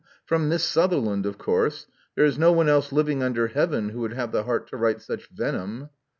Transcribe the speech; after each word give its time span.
From 0.25 0.49
Miss 0.49 0.63
Sutherland, 0.63 1.27
of 1.27 1.37
course. 1.37 1.85
There 2.15 2.25
is 2.25 2.35
no 2.39 2.51
one 2.51 2.67
else 2.67 2.91
living 2.91 3.21
under 3.21 3.49
heaven 3.49 3.89
who 3.89 3.99
would 3.99 4.13
have 4.13 4.31
the 4.31 4.45
heart 4.45 4.67
to 4.69 4.75
write 4.77 4.99
such 4.99 5.27
venom." 5.29 5.91